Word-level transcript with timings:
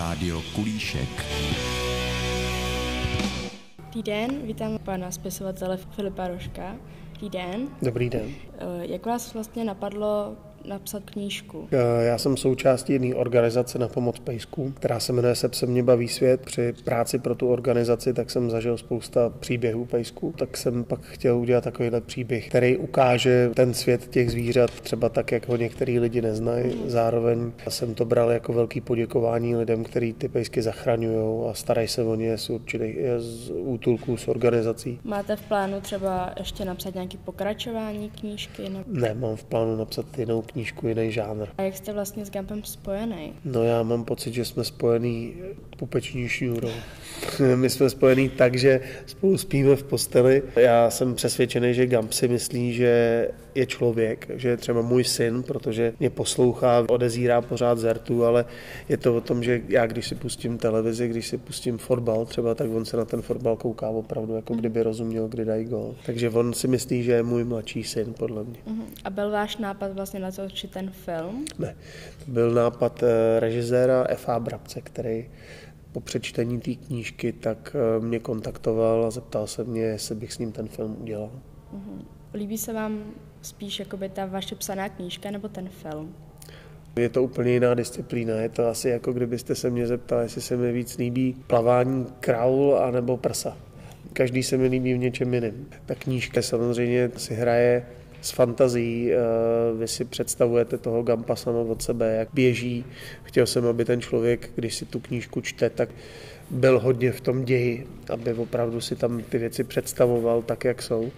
Rádio 0.00 0.42
Kulíšek. 0.54 1.08
Dobrý 3.78 4.02
den, 4.02 4.30
vítám 4.46 4.78
pana 4.78 5.10
spisovatele 5.10 5.76
Filipa 5.76 6.28
Roška. 6.28 6.76
Dobrý 7.12 7.30
den. 7.30 7.68
Dobrý 7.82 8.10
den. 8.10 8.28
Eh, 8.58 8.86
Jak 8.86 9.06
vás 9.06 9.34
vlastně 9.34 9.64
napadlo 9.64 10.36
napsat 10.64 11.02
knížku? 11.10 11.68
Eh, 11.72 12.04
Já 12.04 12.18
jsem 12.18 12.36
součástí 12.36 12.92
jedné 12.92 13.14
organizace 13.14 13.78
na 13.78 13.88
pomoc 13.88 14.18
pejskům, 14.18 14.72
která 14.72 15.00
se 15.00 15.12
jmenuje 15.12 15.34
Seb 15.34 15.54
se 15.54 15.66
mě 15.66 15.82
baví 15.82 16.08
svět. 16.08 16.40
Při 16.40 16.74
práci 16.84 17.18
pro 17.18 17.34
tu 17.34 17.48
organizaci 17.48 18.12
tak 18.12 18.30
jsem 18.30 18.50
zažil 18.50 18.78
spousta 18.78 19.32
příběhů 19.40 19.84
pejsků, 19.84 20.34
tak 20.38 20.56
jsem 20.56 20.84
pak 20.84 21.00
chtěl 21.02 21.38
udělat 21.38 21.64
takovýhle 21.64 22.00
příběh, 22.00 22.48
který 22.48 22.76
ukáže 22.76 23.50
ten 23.54 23.74
svět 23.74 24.06
těch 24.10 24.30
zvířat 24.30 24.70
třeba 24.70 25.08
tak, 25.08 25.32
jak 25.32 25.48
ho 25.48 25.56
některý 25.56 25.98
lidi 25.98 26.22
neznají. 26.22 26.72
Zároveň 26.86 27.52
jsem 27.68 27.94
to 27.94 28.04
bral 28.04 28.30
jako 28.30 28.52
velký 28.52 28.80
poděkování 28.80 29.56
lidem, 29.56 29.84
kteří 29.84 30.12
ty 30.12 30.28
pejsky 30.28 30.62
zachraňují 30.62 31.48
a 31.50 31.54
starají 31.54 31.88
se 31.88 32.02
o 32.04 32.14
ně 32.14 32.38
z 32.38 32.50
určitých 32.50 32.96
z 33.18 33.50
útulků, 33.50 34.16
z 34.16 34.28
organizací. 34.28 34.98
Máte 35.04 35.36
v 35.36 35.40
plánu 35.42 35.80
třeba 35.80 36.32
ještě 36.38 36.64
napsat 36.64 36.94
nějaké 36.94 37.18
pokračování 37.24 38.10
knížky? 38.10 38.62
Ne, 38.86 39.14
mám 39.14 39.36
v 39.36 39.44
plánu 39.44 39.76
napsat 39.76 40.18
jinou 40.18 40.42
knížku, 40.42 40.59
jiný 40.82 41.12
žánr. 41.12 41.46
A 41.58 41.62
jak 41.62 41.76
jste 41.76 41.92
vlastně 41.92 42.24
s 42.24 42.30
Gampem 42.30 42.64
spojený? 42.64 43.32
No 43.44 43.62
já 43.62 43.82
mám 43.82 44.04
pocit, 44.04 44.34
že 44.34 44.44
jsme 44.44 44.64
spojený 44.64 45.34
pupeční 45.76 46.28
šňůrou. 46.28 46.70
My 47.54 47.70
jsme 47.70 47.90
spojený 47.90 48.28
tak, 48.28 48.54
že 48.54 48.80
spolu 49.06 49.38
spíme 49.38 49.76
v 49.76 49.82
posteli. 49.82 50.42
Já 50.56 50.90
jsem 50.90 51.14
přesvědčený, 51.14 51.74
že 51.74 51.86
Gump 51.86 52.12
si 52.12 52.28
myslí, 52.28 52.72
že 52.72 53.28
je 53.54 53.66
člověk, 53.66 54.30
že 54.34 54.48
je 54.48 54.56
třeba 54.56 54.82
můj 54.82 55.04
syn, 55.04 55.42
protože 55.42 55.92
mě 56.00 56.10
poslouchá, 56.10 56.84
odezírá 56.88 57.40
pořád 57.40 57.78
zertu, 57.78 58.24
ale 58.24 58.44
je 58.88 58.96
to 58.96 59.16
o 59.16 59.20
tom, 59.20 59.42
že 59.42 59.60
já 59.68 59.86
když 59.86 60.08
si 60.08 60.14
pustím 60.14 60.58
televizi, 60.58 61.08
když 61.08 61.28
si 61.28 61.38
pustím 61.38 61.78
fotbal 61.78 62.26
třeba, 62.26 62.54
tak 62.54 62.70
on 62.70 62.84
se 62.84 62.96
na 62.96 63.04
ten 63.04 63.22
fotbal 63.22 63.56
kouká 63.56 63.88
opravdu, 63.88 64.36
jako 64.36 64.54
kdyby 64.54 64.82
rozuměl, 64.82 65.28
kdy 65.28 65.44
dají 65.44 65.64
gol. 65.64 65.94
Takže 66.06 66.30
on 66.30 66.52
si 66.52 66.68
myslí, 66.68 67.02
že 67.02 67.12
je 67.12 67.22
můj 67.22 67.44
mladší 67.44 67.84
syn, 67.84 68.14
podle 68.18 68.44
mě. 68.44 68.58
Mhm. 68.66 68.84
A 69.04 69.10
byl 69.10 69.30
váš 69.30 69.56
nápad 69.56 69.92
vlastně 69.92 70.20
natočit 70.40 70.70
ten 70.70 70.90
film? 70.90 71.44
Ne, 71.58 71.76
to 72.24 72.30
byl 72.30 72.50
nápad 72.50 73.02
eh, 73.02 73.40
režiséra 73.40 74.06
F.A. 74.08 74.40
Brabce, 74.40 74.80
který 74.80 75.28
po 75.92 76.00
přečtení 76.00 76.60
té 76.60 76.74
knížky 76.74 77.32
tak 77.32 77.76
eh, 77.76 78.00
mě 78.00 78.18
kontaktoval 78.18 79.06
a 79.06 79.10
zeptal 79.10 79.46
se 79.46 79.64
mě, 79.64 79.82
jestli 79.82 80.14
bych 80.14 80.32
s 80.32 80.38
ním 80.38 80.52
ten 80.52 80.68
film 80.68 80.96
udělal. 81.00 81.30
Mhm. 81.72 82.04
Líbí 82.34 82.58
se 82.58 82.72
vám 82.72 83.04
spíš 83.42 83.78
jakoby 83.78 84.08
ta 84.08 84.26
vaše 84.26 84.54
psaná 84.54 84.88
knížka 84.88 85.30
nebo 85.30 85.48
ten 85.48 85.68
film? 85.68 86.14
Je 86.96 87.08
to 87.08 87.22
úplně 87.22 87.52
jiná 87.52 87.74
disciplína. 87.74 88.34
Je 88.34 88.48
to 88.48 88.68
asi 88.68 88.88
jako 88.88 89.12
kdybyste 89.12 89.54
se 89.54 89.70
mě 89.70 89.86
zeptal, 89.86 90.20
jestli 90.20 90.40
se 90.40 90.56
mi 90.56 90.72
víc 90.72 90.98
líbí 90.98 91.36
plavání 91.46 92.06
kraul 92.20 92.78
anebo 92.78 93.16
prsa. 93.16 93.56
Každý 94.12 94.42
se 94.42 94.56
mi 94.56 94.66
líbí 94.66 94.94
v 94.94 94.98
něčem 94.98 95.34
jiném. 95.34 95.66
Ta 95.86 95.94
knížka 95.94 96.42
samozřejmě 96.42 97.10
si 97.16 97.34
hraje 97.34 97.86
s 98.20 98.30
fantazí, 98.30 99.12
eh, 99.12 99.16
vy 99.78 99.88
si 99.88 100.04
představujete 100.04 100.78
toho 100.78 101.02
Gampa 101.02 101.36
sama 101.36 101.60
od 101.60 101.82
sebe, 101.82 102.16
jak 102.16 102.28
běží. 102.32 102.84
Chtěl 103.22 103.46
jsem, 103.46 103.66
aby 103.66 103.84
ten 103.84 104.00
člověk, 104.00 104.50
když 104.54 104.74
si 104.74 104.84
tu 104.86 105.00
knížku 105.00 105.40
čte, 105.40 105.70
tak 105.70 105.88
byl 106.50 106.80
hodně 106.80 107.12
v 107.12 107.20
tom 107.20 107.44
ději, 107.44 107.86
aby 108.10 108.34
opravdu 108.34 108.80
si 108.80 108.96
tam 108.96 109.22
ty 109.22 109.38
věci 109.38 109.64
představoval 109.64 110.42
tak, 110.42 110.64
jak 110.64 110.82
jsou. 110.82 111.10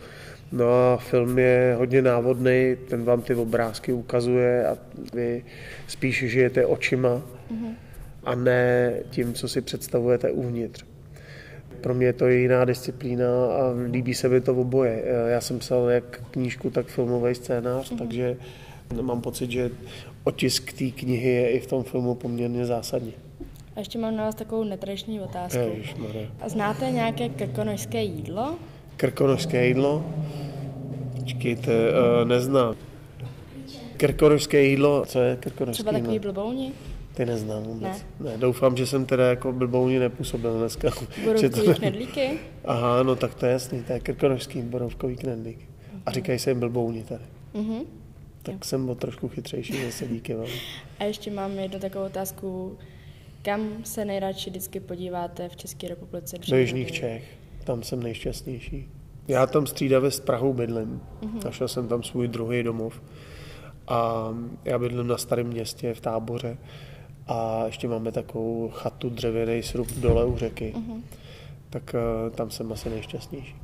No 0.52 0.92
a 0.92 0.96
film 0.96 1.38
je 1.38 1.74
hodně 1.78 2.02
návodný, 2.02 2.76
ten 2.88 3.04
vám 3.04 3.22
ty 3.22 3.34
obrázky 3.34 3.92
ukazuje 3.92 4.66
a 4.66 4.78
vy 5.14 5.44
spíš 5.88 6.24
žijete 6.30 6.66
očima 6.66 7.22
a 8.24 8.34
ne 8.34 8.94
tím, 9.10 9.34
co 9.34 9.48
si 9.48 9.60
představujete 9.60 10.30
uvnitř. 10.30 10.91
Pro 11.82 11.94
mě 11.94 12.06
je 12.06 12.12
to 12.12 12.28
jiná 12.28 12.64
disciplína 12.64 13.26
a 13.46 13.74
líbí 13.90 14.14
se 14.14 14.28
mi 14.28 14.40
to 14.40 14.54
oboje. 14.54 15.04
Já 15.28 15.40
jsem 15.40 15.58
psal 15.58 15.88
jak 15.90 16.20
knížku, 16.30 16.70
tak 16.70 16.86
filmový 16.86 17.34
scénář, 17.34 17.92
mm-hmm. 17.92 17.98
takže 17.98 18.36
mám 19.00 19.20
pocit, 19.20 19.50
že 19.50 19.70
otisk 20.24 20.72
té 20.72 20.90
knihy 20.90 21.28
je 21.28 21.50
i 21.50 21.60
v 21.60 21.66
tom 21.66 21.82
filmu 21.82 22.14
poměrně 22.14 22.66
zásadní. 22.66 23.12
A 23.76 23.78
ještě 23.78 23.98
mám 23.98 24.16
na 24.16 24.24
vás 24.24 24.34
takovou 24.34 24.64
netradiční 24.64 25.20
otázku. 25.20 25.58
Ježišmarja. 25.58 26.28
A 26.40 26.48
znáte 26.48 26.90
nějaké 26.90 27.28
krkonožské 27.28 28.02
jídlo? 28.02 28.54
Krkonožské 28.96 29.66
jídlo? 29.66 30.04
Počkejte, 31.20 31.72
uh, 31.72 32.28
neznám. 32.28 32.74
Krkonožské 33.96 34.64
jídlo, 34.64 35.04
co 35.06 35.18
je 35.20 35.36
krkonožské 35.36 35.82
Třeba 35.82 35.98
takový 35.98 36.18
blbouni? 36.18 36.72
Ty 37.14 37.26
neznám 37.26 37.62
vůbec. 37.62 38.04
Ne. 38.20 38.30
ne. 38.30 38.38
doufám, 38.38 38.76
že 38.76 38.86
jsem 38.86 39.06
teda 39.06 39.28
jako 39.28 39.52
blbouni 39.52 39.98
nepůsobil 39.98 40.58
dneska. 40.58 40.90
Borovkový 41.24 41.66
to- 41.66 41.74
knedlíky? 41.74 42.38
Aha, 42.64 43.02
no 43.02 43.16
tak 43.16 43.34
to 43.34 43.46
je 43.46 43.52
jasný, 43.52 43.82
to 43.82 43.92
je 43.92 44.00
krkonožský 44.00 44.62
borovkový 44.62 45.16
knedlík. 45.16 45.68
A 46.06 46.10
říkají 46.10 46.38
se 46.38 46.50
jim 46.50 46.60
blbouni 46.60 47.04
tady. 47.04 47.24
Mhm. 47.54 47.80
Tak 48.42 48.64
jsem 48.64 48.86
byl 48.86 48.94
trošku 48.94 49.28
chytřejší 49.28 49.84
zase 49.84 50.06
díky 50.06 50.34
vám. 50.34 50.48
A 50.98 51.04
ještě 51.04 51.30
mám 51.30 51.58
jednu 51.58 51.78
takovou 51.78 52.06
otázku. 52.06 52.78
Kam 53.42 53.84
se 53.84 54.04
nejradši 54.04 54.50
vždycky 54.50 54.80
podíváte 54.80 55.48
v 55.48 55.56
České 55.56 55.88
republice? 55.88 56.36
Do 56.48 56.56
Jižních 56.56 56.92
Čech, 56.92 57.24
tam 57.64 57.82
jsem 57.82 58.02
nejšťastnější. 58.02 58.88
Já 59.28 59.46
tam 59.46 59.66
střídavě 59.66 60.10
s 60.10 60.20
Prahou 60.20 60.52
bydlím. 60.52 61.00
Našel 61.44 61.68
jsem 61.68 61.88
tam 61.88 62.02
svůj 62.02 62.28
druhý 62.28 62.62
domov. 62.62 63.02
A 63.88 64.28
já 64.64 64.78
bydlím 64.78 65.06
na 65.06 65.18
starém 65.18 65.46
městě 65.46 65.94
v 65.94 66.00
táboře. 66.00 66.58
A 67.26 67.62
ještě 67.66 67.88
máme 67.88 68.12
takovou 68.12 68.68
chatu, 68.68 69.10
dřevěný 69.10 69.62
srub 69.62 69.88
dole 69.88 70.24
u 70.24 70.36
řeky. 70.36 70.74
Tak 71.70 71.94
eh, 71.94 72.30
tam 72.30 72.50
jsem 72.50 72.72
asi 72.72 72.90
nejšťastnější. 72.90 73.56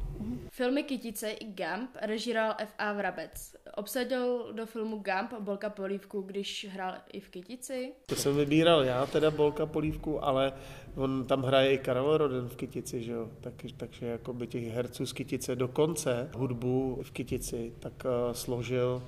Filmy 0.50 0.82
Kytice 0.82 1.30
i 1.30 1.44
Gump 1.44 1.90
režíroval 2.02 2.54
F.A. 2.58 2.92
Vrabec. 2.92 3.56
Obsadil 3.76 4.52
do 4.52 4.66
filmu 4.66 4.96
Gump 4.96 5.32
Bolka 5.40 5.70
Polívku, 5.70 6.22
když 6.22 6.66
hrál 6.70 6.94
i 7.12 7.20
v 7.20 7.28
Kytici. 7.28 7.92
To 8.06 8.16
jsem 8.16 8.36
vybíral 8.36 8.84
já, 8.84 9.06
teda 9.06 9.30
Bolka 9.30 9.66
Polívku, 9.66 10.24
ale 10.24 10.52
on 10.96 11.24
tam 11.26 11.42
hraje 11.42 11.72
i 11.72 11.78
Karel 11.78 12.16
Roden 12.18 12.48
v 12.48 12.56
Kytici, 12.56 13.02
že 13.02 13.12
jo? 13.12 13.28
Tak, 13.40 13.54
takže 13.76 14.06
jako 14.06 14.32
by 14.32 14.46
těch 14.46 14.64
herců 14.64 15.06
z 15.06 15.12
Kytice 15.12 15.56
dokonce 15.56 16.30
hudbu 16.34 16.98
v 17.02 17.10
Kytici 17.10 17.72
tak 17.78 17.92
uh, 18.04 18.32
složil 18.32 19.02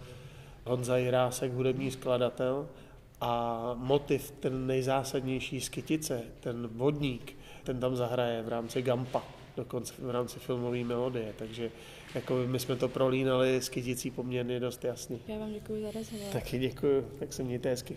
Honza 0.64 0.96
Jirásek, 0.96 1.52
hudební 1.52 1.90
skladatel 1.90 2.68
a 3.20 3.74
motiv, 3.74 4.30
ten 4.30 4.66
nejzásadnější 4.66 5.60
z 5.60 5.68
Kytice, 5.68 6.22
ten 6.40 6.66
vodník, 6.66 7.36
ten 7.64 7.80
tam 7.80 7.96
zahraje 7.96 8.42
v 8.42 8.48
rámci 8.48 8.82
Gampa, 8.82 9.24
dokonce 9.56 9.94
v 9.98 10.10
rámci 10.10 10.38
filmové 10.38 10.84
melodie, 10.84 11.34
takže 11.38 11.70
jako 12.14 12.34
my 12.46 12.58
jsme 12.58 12.76
to 12.76 12.88
prolínali 12.88 13.56
s 13.56 13.68
Kyticí 13.68 14.10
poměrně 14.10 14.60
dost 14.60 14.84
jasně. 14.84 15.18
Já 15.28 15.38
vám 15.38 15.52
děkuji 15.52 15.82
za 15.82 15.90
rozhovor. 15.90 16.32
Taky 16.32 16.58
děkuju, 16.58 17.02
tak 17.18 17.32
se 17.32 17.42
mějte 17.42 17.68
hezky. 17.68 17.96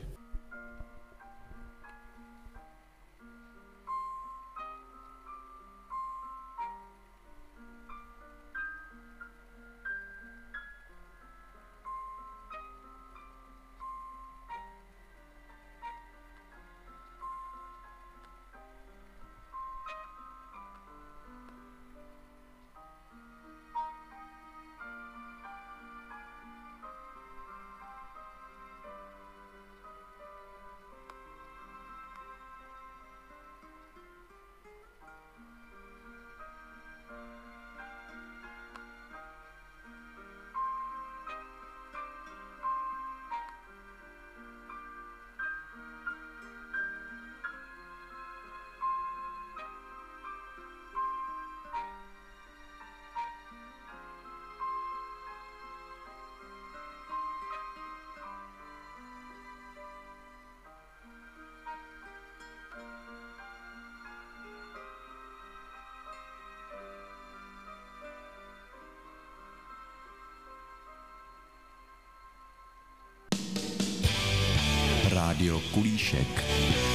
Rádio 75.43 75.59
Kulíšek. 75.73 76.92